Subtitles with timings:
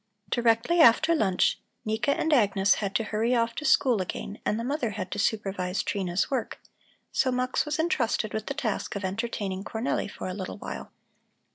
[0.31, 4.63] Directly after lunch Nika and Agnes had to hurry off to school again and the
[4.63, 6.59] mother had to supervise Trina's work,
[7.11, 10.91] so Mux was entrusted with the task of entertaining Cornelli for a little while.